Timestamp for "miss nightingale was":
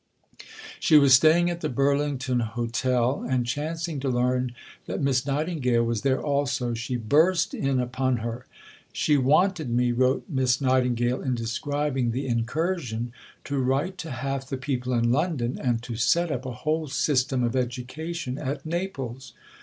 4.99-6.01